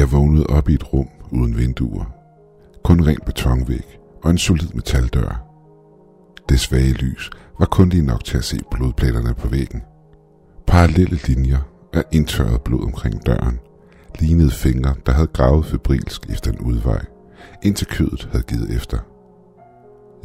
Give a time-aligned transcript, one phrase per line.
[0.00, 2.04] Jeg vågnede op i et rum uden vinduer.
[2.84, 5.42] Kun ren betonvæg og en solid metaldør.
[6.48, 9.82] Det svage lys var kun lige nok til at se blodpletterne på væggen.
[10.66, 11.58] Parallelle linjer
[11.92, 13.58] af indtørret blod omkring døren
[14.18, 17.04] lignede fingre, der havde gravet febrilsk efter en udvej,
[17.62, 18.98] indtil kødet havde givet efter.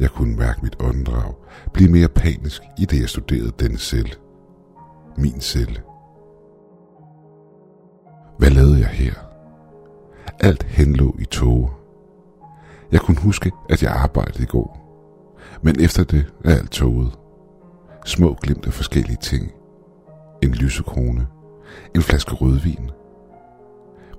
[0.00, 1.34] Jeg kunne mærke mit åndedrag
[1.72, 4.12] blive mere panisk i det, jeg studerede denne celle.
[5.16, 5.82] Min celle.
[8.38, 9.25] Hvad lavede jeg her?
[10.40, 11.70] Alt henlå i tåge.
[12.92, 14.82] Jeg kunne huske, at jeg arbejdede i går.
[15.62, 17.18] Men efter det er alt tåget.
[18.04, 19.52] Små glimt af forskellige ting.
[20.42, 21.26] En lysekrone.
[21.94, 22.90] En flaske rødvin.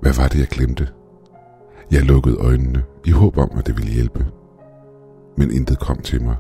[0.01, 0.89] Hvad var det, jeg glemte?
[1.91, 4.25] Jeg lukkede øjnene i håb om, at det ville hjælpe.
[5.37, 6.35] Men intet kom til mig.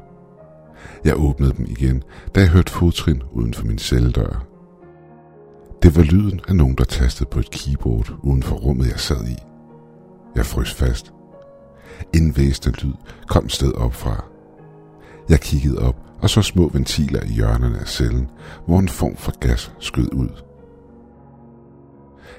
[1.05, 2.03] Jeg åbnede dem igen,
[2.35, 4.45] da jeg hørte fodtrin uden for min celledør.
[5.83, 9.27] Det var lyden af nogen, der tastede på et keyboard uden for rummet, jeg sad
[9.27, 9.35] i.
[10.37, 11.13] Jeg frøs fast.
[12.13, 12.93] En væsende lyd
[13.27, 14.23] kom sted op fra.
[15.29, 18.29] Jeg kiggede op og så små ventiler i hjørnerne af cellen,
[18.65, 20.29] hvor en form for gas skød ud.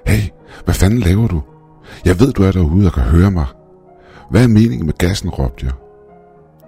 [0.07, 0.29] Hey,
[0.65, 1.43] hvad fanden laver du?
[2.05, 3.47] Jeg ved, du er derude og kan høre mig.
[4.31, 5.75] Hvad er meningen med gassen, råbte jeg.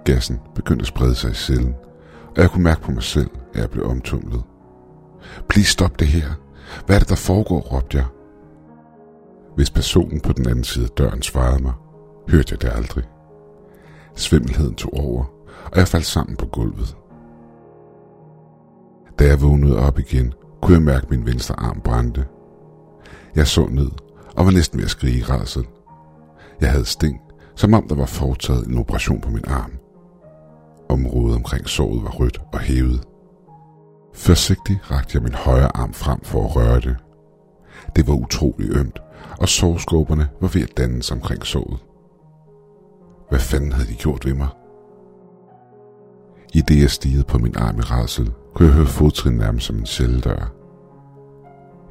[0.05, 1.75] Gassen begyndte at sprede sig i cellen,
[2.35, 4.41] og jeg kunne mærke på mig selv, at jeg blev omtumlet.
[5.49, 6.27] Please stop det her.
[6.85, 8.05] Hvad er det, der foregår, råbte jeg.
[9.61, 11.73] Hvis personen på den anden side af døren svarede mig,
[12.29, 13.03] hørte jeg det aldrig.
[14.15, 15.23] Svimmelheden tog over,
[15.71, 16.97] og jeg faldt sammen på gulvet.
[19.19, 22.25] Da jeg vågnede op igen, kunne jeg mærke, at min venstre arm brændte.
[23.35, 23.91] Jeg så ned
[24.35, 25.67] og var næsten ved at skrige i rædsel.
[26.61, 27.21] Jeg havde sting,
[27.55, 29.71] som om der var foretaget en operation på min arm.
[30.89, 33.03] Området omkring såret var rødt og hævet.
[34.13, 36.95] Forsigtigt rakte jeg min højre arm frem for at røre det.
[37.95, 38.99] Det var utrolig ømt,
[39.39, 41.79] og sovskåberne var ved at dannes omkring såret.
[43.29, 44.47] Hvad fanden havde de gjort ved mig?
[46.53, 49.77] I det jeg stigede på min arm i rædsel, kunne jeg høre fodtrin nærmest som
[49.77, 50.53] en celledør.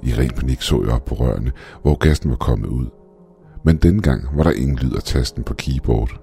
[0.02, 1.52] I ren panik så jeg op på rørene,
[1.82, 2.86] hvor gassen var kommet ud.
[3.64, 6.20] Men denne gang var der ingen lyd af tasten på keyboard.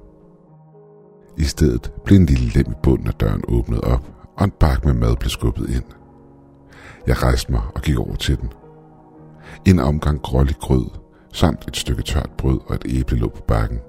[1.38, 4.85] I stedet blev en lille lem i bunden af døren åbnet op, og en bak
[4.85, 5.84] med mad blev skubbet ind.
[7.07, 8.50] Jeg rejste mig og gik over til den.
[9.65, 10.85] En omgang grålig grød,
[11.33, 13.79] samt et stykke tørt brød og et æble lå på bakken.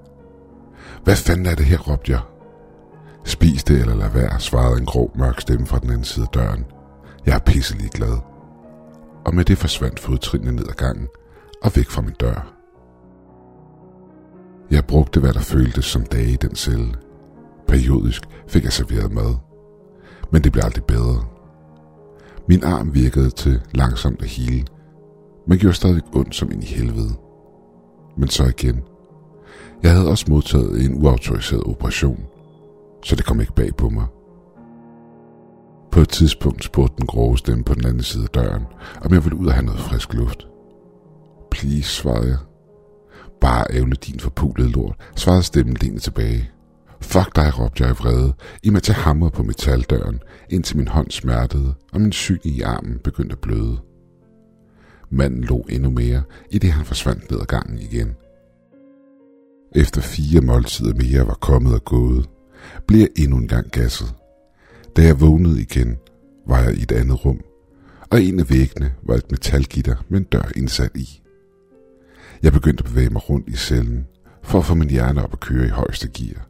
[1.03, 2.21] Hvad fanden er det her, råbte jeg.
[3.25, 6.39] Spis det eller lad være, svarede en grov mørk stemme fra den anden side af
[6.39, 6.65] døren.
[7.25, 8.17] Jeg er pisselig glad.
[9.25, 11.07] Og med det forsvandt fodtrinene ned ad gangen
[11.61, 12.53] og væk fra min dør.
[14.71, 16.93] Jeg brugte, hvad der føltes som dage i den celle.
[17.67, 19.35] Periodisk fik jeg serveret mad.
[20.31, 21.23] Men det blev aldrig bedre.
[22.47, 24.65] Min arm virkede til langsomt at hele,
[25.49, 27.15] men gjorde stadig ondt som ind i helvede.
[28.17, 28.83] Men så igen.
[29.83, 32.25] Jeg havde også modtaget en uautoriseret operation,
[33.03, 34.05] så det kom ikke bag på mig.
[35.91, 38.63] På et tidspunkt spurgte den grove stemme på den anden side af døren,
[39.05, 40.47] om jeg ville ud og have noget frisk luft.
[41.51, 42.37] Please, svarede jeg.
[43.41, 46.49] Bare ævle din forpulede lort, svarede stemmen længe tilbage.
[47.01, 48.33] Fuck dig, råbte jeg i vrede,
[48.63, 53.33] imens jeg hamrede på metaldøren, indtil min hånd smertede, og min syn i armen begyndte
[53.33, 53.88] at bløde.
[55.09, 58.15] Manden lå endnu mere, i det han forsvandt ned ad gangen igen.
[59.75, 62.29] Efter fire måltider mere var kommet og gået,
[62.87, 64.13] blev jeg endnu en gang gasset.
[64.95, 65.97] Da jeg vågnede igen,
[66.47, 67.41] var jeg i et andet rum,
[68.11, 71.21] og en af væggene var et metalgitter med en dør indsat i.
[72.43, 74.07] Jeg begyndte at bevæge mig rundt i cellen,
[74.43, 76.47] for at få min hjerne op at køre i højeste gear.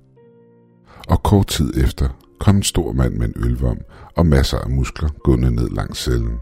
[1.10, 2.10] Og kort tid efter
[2.40, 3.78] kom en stor mand med en ølvom
[4.16, 6.40] og masser af muskler gående ned langs cellen.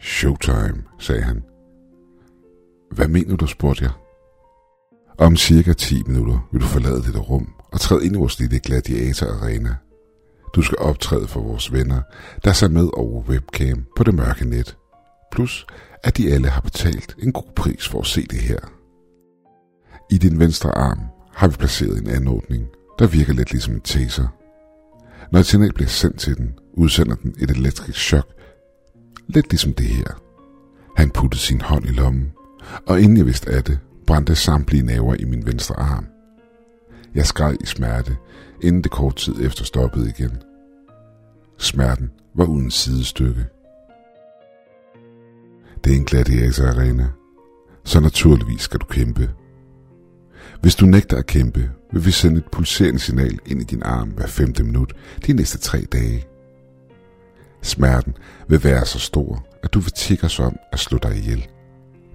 [0.00, 1.42] Showtime, sagde han.
[2.90, 3.92] Hvad mener du, spurgte jeg.
[5.18, 8.60] Om cirka 10 minutter vil du forlade dette rum og træde ind i vores lille
[8.60, 9.76] gladiator arena.
[10.54, 12.02] Du skal optræde for vores venner,
[12.44, 14.76] der ser med over webcam på det mørke net.
[15.32, 15.66] Plus,
[16.04, 18.58] at de alle har betalt en god pris for at se det her.
[20.10, 21.00] I din venstre arm
[21.32, 22.66] har vi placeret en anordning,
[22.98, 24.28] der virker lidt ligesom en taser.
[25.32, 28.37] Når et signal bliver sendt til den, udsender den et elektrisk chok,
[29.28, 30.22] lidt ligesom det her.
[30.96, 32.32] Han puttede sin hånd i lommen,
[32.86, 36.06] og inden jeg vidste af det, brændte samtlige naver i min venstre arm.
[37.14, 38.16] Jeg skreg i smerte,
[38.62, 40.42] inden det kort tid efter stoppede igen.
[41.58, 43.46] Smerten var uden sidestykke.
[45.84, 47.08] Det er en gladiator arena,
[47.84, 49.30] så naturligvis skal du kæmpe.
[50.60, 54.08] Hvis du nægter at kæmpe, vil vi sende et pulserende signal ind i din arm
[54.08, 54.92] hver femte minut
[55.26, 56.27] de næste tre dage.
[57.62, 58.16] Smerten
[58.48, 61.48] vil være så stor, at du vil tikke os om at slå dig ihjel.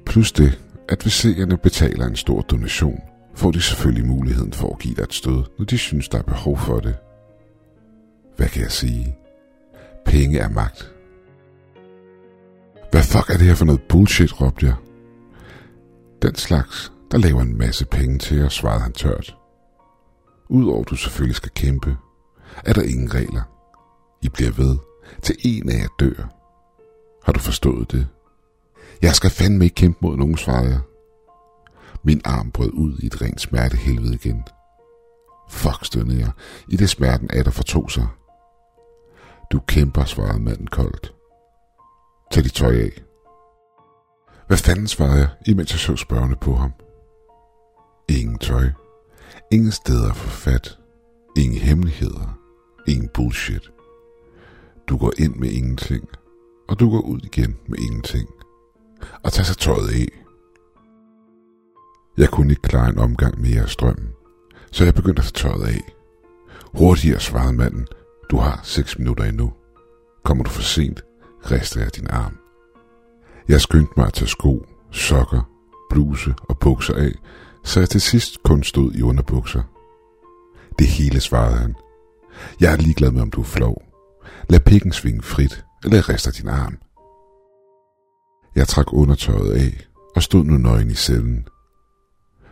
[0.06, 0.60] Plus det,
[0.90, 3.00] at hvis seerne betaler en stor donation,
[3.36, 6.24] får de selvfølgelig muligheden for at give dig et stød, når de synes, der er
[6.24, 6.96] behov for det.
[8.38, 9.16] Hvad kan jeg sige?
[10.06, 10.94] Penge er magt.
[12.92, 14.76] Hvad fuck er det her for noget bullshit, råbte jeg.
[16.22, 19.38] Den slags, der laver en masse penge til os, svarede han tørt.
[20.50, 21.98] Udover du selvfølgelig skal kæmpe,
[22.66, 23.42] er der ingen regler.
[24.22, 24.78] I bliver ved,
[25.22, 26.30] til en af jer dør.
[27.24, 28.08] Har du forstået det?
[29.02, 30.80] Jeg skal fandme ikke kæmpe mod nogen, svarede jeg.
[32.04, 34.44] Min arm brød ud i et rent smertehelvede igen.
[35.50, 36.32] Fuck, stønnede jeg,
[36.68, 38.08] i det smerten af der fortog sig.
[39.52, 41.14] Du kæmper, svarede manden koldt.
[42.32, 43.04] Tag dit tøj af.
[44.48, 46.74] Hvad fanden, svarede jeg, imens jeg så spørgende på ham.
[48.10, 48.70] Ingen tøj.
[49.52, 50.78] Ingen steder for fat.
[51.38, 52.40] Ingen hemmeligheder.
[52.88, 53.72] Ingen bullshit.
[54.88, 56.10] Du går ind med ingenting,
[56.68, 58.30] og du går ud igen med ingenting.
[59.24, 60.08] Og tager sig tøjet af.
[62.18, 64.10] Jeg kunne ikke klare en omgang mere af strømmen,
[64.72, 65.94] så jeg begyndte at tage tøjet af.
[66.74, 67.88] Hurtigere, svarede manden.
[68.32, 69.54] Du har 6 minutter endnu.
[70.24, 71.02] Kommer du for sent,
[71.52, 72.38] rister jeg din arm.
[73.48, 75.50] Jeg skyndte mig at tage sko, sokker,
[75.90, 77.12] bluse og bukser af,
[77.64, 79.64] så jeg til sidst kun stod i underbukser.
[80.80, 81.76] Det hele, svarede han.
[82.60, 83.93] Jeg er ligeglad med, om du er flov.
[84.50, 86.78] Lad pikken svinge frit, eller jeg rister din arm.
[88.56, 91.48] Jeg trak undertøjet af og stod nu nøgen i cellen.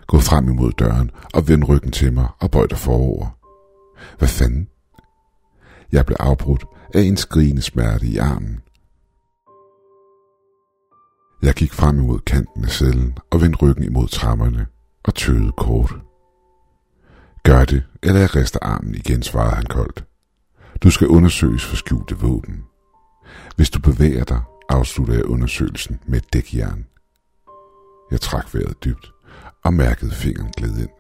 [0.07, 3.37] Gå frem imod døren og vend ryggen til mig og bøj dig forover.
[4.17, 4.67] Hvad fanden?
[5.91, 8.61] Jeg blev afbrudt af en skrigende smerte i armen.
[11.41, 14.67] Jeg gik frem imod kanten af cellen og vendte ryggen imod trammerne
[15.03, 15.93] og tøede kort.
[17.43, 20.05] Gør det, eller jeg rister armen igen, svarede han koldt.
[20.83, 22.65] Du skal undersøges for skjulte våben.
[23.55, 26.85] Hvis du bevæger dig, afslutter jeg undersøgelsen med et dækjern.
[28.11, 29.11] Jeg trak vejret dybt
[29.63, 30.91] og mærkede fingeren glide ind.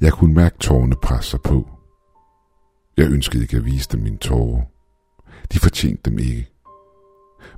[0.00, 1.68] Jeg kunne mærke tårerne presse sig på.
[2.96, 4.62] Jeg ønskede ikke at vise dem mine tårer.
[5.52, 6.50] De fortjente dem ikke.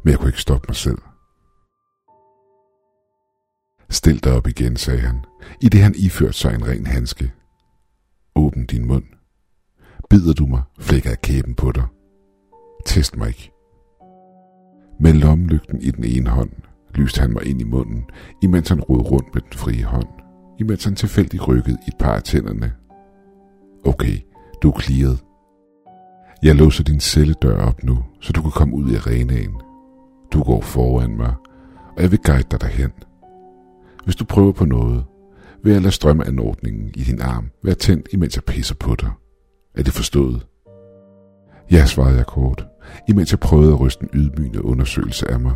[0.03, 0.99] Men jeg kunne ikke stoppe mig selv.
[3.91, 5.25] Stil dig op igen, sagde han,
[5.61, 7.33] i det han iførte sig en ren handske.
[8.37, 9.16] Åbn din mund.
[10.11, 11.85] Bider du mig, flækker jeg kæben på dig.
[12.87, 13.53] Test mig ikke.
[15.01, 16.51] Med lommelygten i den ene hånd
[16.95, 18.05] lyste han mig ind i munden,
[18.43, 20.09] imens han rodede rundt med den frie hånd,
[20.61, 22.73] imens han tilfældigt rykkede i et par af tænderne.
[23.85, 24.19] Okay,
[24.63, 25.25] du er clearet.
[26.43, 29.55] Jeg låser din celledør op nu, så du kan komme ud i arenaen.
[30.33, 31.35] Du går foran mig,
[31.97, 32.93] og jeg vil guide dig derhen.
[34.05, 35.05] Hvis du prøver på noget,
[35.63, 39.11] vil jeg lade strømmeanordningen i din arm være tændt, imens jeg pisser på dig.
[39.77, 40.47] Er det forstået?
[41.71, 42.67] Ja, svarede jeg kort,
[43.09, 45.55] imens jeg prøvede at ryste en ydmygende undersøgelse af mig.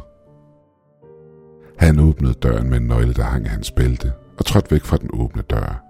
[1.79, 4.97] Han åbnede døren med en nøgle, der hang i hans bælte, og trådte væk fra
[4.97, 5.85] den åbne dør.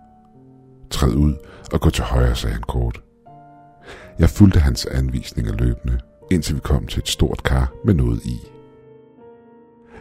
[0.90, 1.34] Træd ud
[1.72, 3.02] og gå til højre, sagde han kort.
[4.18, 5.98] Jeg fulgte hans anvisninger løbende,
[6.30, 8.36] indtil vi kom til et stort kar med noget i.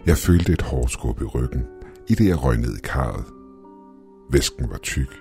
[0.06, 1.66] Jeg følte et hårdt skub i ryggen,
[2.08, 3.26] i det jeg røg ned i karret.
[4.32, 5.16] Væsken var tyk.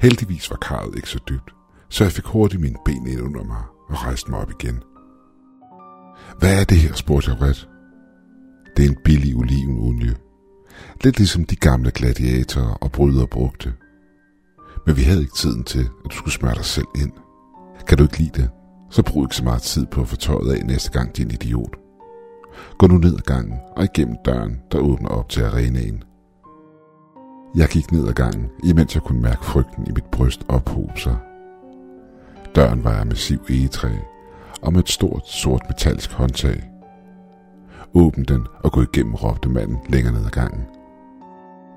[0.00, 1.54] Heldigvis var karret ikke så dybt,
[1.90, 4.82] så jeg fik hurtigt mine ben ind under mig og rejste mig op igen.
[6.38, 7.68] Hvad er det her, spurgte jeg vredt.
[8.76, 10.16] Det er en billig olivenolie.
[11.04, 13.72] Lidt ligesom de gamle gladiatorer og brydere brugte.
[14.86, 17.12] Men vi havde ikke tiden til, at du skulle smøre dig selv ind.
[17.86, 18.50] Kan du ikke lide det?
[18.90, 21.76] Så brug ikke så meget tid på at få tøjet af næste gang, din idiot.
[22.78, 26.02] Gå nu ned ad gangen og igennem døren, der åbner op til arenaen.
[27.56, 31.16] Jeg gik ned ad gangen, imens jeg kunne mærke frygten i mit bryst ophobe sig.
[32.54, 33.90] Døren var af massiv egetræ
[34.62, 36.70] og med et stort, sort metalsk håndtag.
[37.94, 40.64] Åbn den og gå igennem, råbte manden længere ned ad gangen.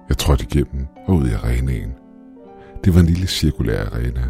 [0.09, 1.93] Jeg trådte igennem og ud i arenaen.
[2.83, 4.29] Det var en lille cirkulær arena,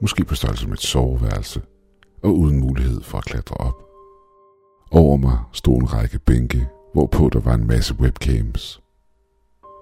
[0.00, 1.62] måske på størrelse med et soveværelse,
[2.22, 3.84] og uden mulighed for at klatre op.
[4.90, 8.82] Over mig stod en række bænke, hvorpå der var en masse webcams.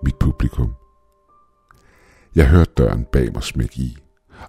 [0.04, 0.74] Mit publikum.
[2.34, 3.96] Jeg hørte døren bag mig smække i,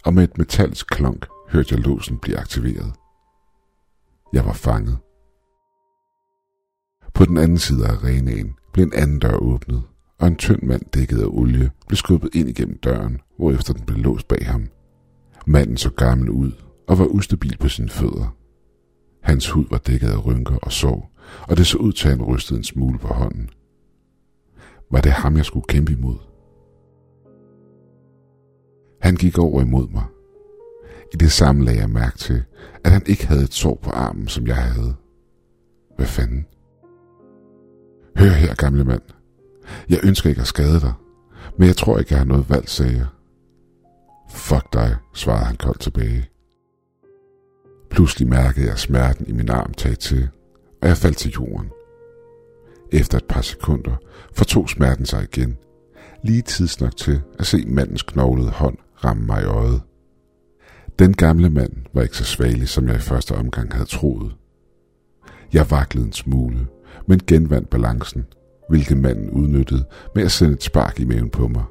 [0.06, 2.94] og med et metalsk klonk hørte jeg låsen blive aktiveret.
[4.34, 4.98] Jeg var fanget.
[7.14, 9.84] På den anden side af arenaen blev en anden dør åbnet,
[10.20, 13.98] og en tynd mand dækket af olie blev skubbet ind igennem døren, hvorefter den blev
[13.98, 14.68] låst bag ham.
[15.48, 16.52] Manden så gammel ud
[16.88, 18.36] og var ustabil på sine fødder.
[19.24, 21.12] Hans hud var dækket af rynker og sår,
[21.50, 23.50] og det så ud til, at han rystede en smule på hånden.
[24.92, 26.18] Var det ham, jeg skulle kæmpe imod?
[29.02, 30.04] Han gik over imod mig.
[31.14, 32.44] I det samme lagde jeg mærke til,
[32.84, 34.96] at han ikke havde et sår på armen, som jeg havde.
[35.96, 36.46] Hvad fanden?
[38.18, 39.02] Hør her, gamle mand.
[39.90, 40.94] Jeg ønsker ikke at skade dig,
[41.58, 43.08] men jeg tror ikke, jeg har noget valg, sagde jeg.
[44.30, 46.30] Fuck dig, svarede han koldt tilbage.
[47.90, 50.30] Pludselig mærkede jeg smerten i min arm tage til,
[50.82, 51.70] og jeg faldt til jorden.
[52.92, 53.96] Efter et par sekunder
[54.34, 55.58] fortog smerten sig igen,
[56.24, 59.82] lige tidsnok til at se mandens knoglede hånd ramme mig i øjet.
[61.00, 64.36] Den gamle mand var ikke så svagelig, som jeg i første omgang havde troet.
[65.54, 66.68] Jeg vaklede en smule,
[67.08, 68.26] men genvandt balancen,
[68.70, 69.86] hvilket manden udnyttede
[70.16, 71.64] med at sende et spark i maven på mig.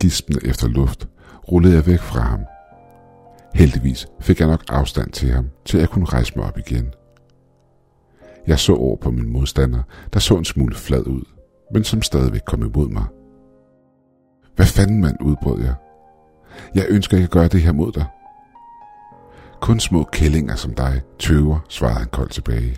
[0.00, 1.08] Gispende efter luft
[1.52, 2.40] rullede jeg væk fra ham.
[3.54, 6.92] Heldigvis fik jeg nok afstand til ham, til jeg kunne rejse mig op igen.
[8.46, 9.82] Jeg så over på min modstander,
[10.12, 11.22] der så en smule flad ud,
[11.72, 13.04] men som stadigvæk kom imod mig.
[14.56, 15.74] Hvad fanden, mand, udbrød jeg.
[16.74, 18.04] Jeg ønsker ikke at gøre det her mod dig.
[19.60, 22.76] Kun små kællinger som dig tøver, svarede han koldt tilbage.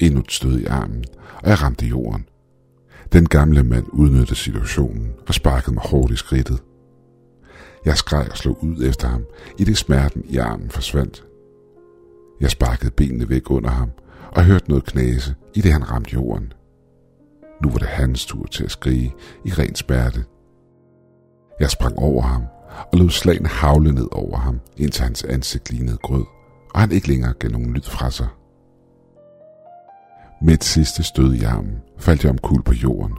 [0.00, 1.04] Endnu et stød i armen,
[1.42, 2.24] og jeg ramte jorden.
[3.12, 6.62] Den gamle mand udnyttede situationen og sparkede mig hårdt i skridtet.
[7.84, 9.24] Jeg skreg og slog ud efter ham,
[9.58, 11.24] i det smerten i armen forsvandt.
[12.40, 13.90] Jeg sparkede benene væk under ham
[14.32, 16.52] og hørte noget knæse, i det han ramte jorden.
[17.62, 19.14] Nu var det hans tur til at skrige
[19.44, 20.24] i ren smerte.
[21.60, 22.42] Jeg sprang over ham
[22.92, 26.24] og lod slagene havle ned over ham, indtil hans ansigt lignede grød,
[26.74, 28.28] og han ikke længere gav nogen lyd fra sig.
[30.42, 33.16] Med et sidste stød i armen faldt jeg omkuld på jorden.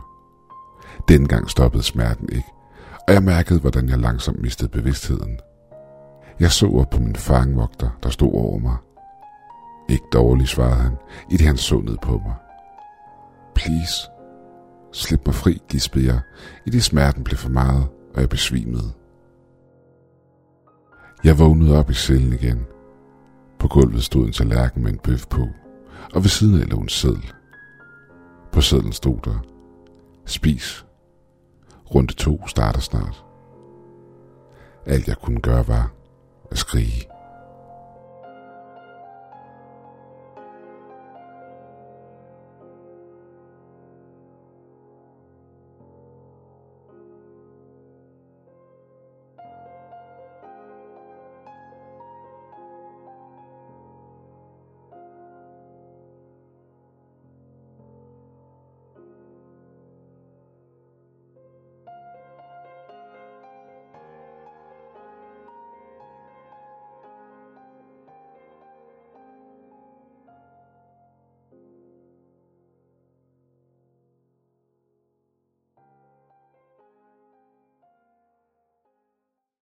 [1.08, 2.48] Dengang stoppede smerten ikke,
[3.08, 5.39] og jeg mærkede, hvordan jeg langsomt mistede bevidstheden.
[6.39, 8.77] Jeg så op på min fangvogter, der stod over mig.
[9.89, 10.98] Ikke dårligt, svarede han,
[11.31, 12.36] i det han så ned på mig.
[13.55, 14.10] Please,
[14.93, 16.20] slip mig fri, gispede jeg,
[16.65, 18.93] i det smerten blev for meget, og jeg besvimede.
[21.23, 22.65] Jeg vågnede op i cellen igen.
[23.59, 25.47] På gulvet stod en tallerken med en bøf på,
[26.13, 27.33] og ved siden af lå en seddel.
[28.51, 29.45] På sedlen stod der,
[30.25, 30.85] spis.
[31.95, 33.25] Runde to starter snart.
[34.85, 35.91] Alt jeg kunne gøre var
[36.51, 37.07] at skrige.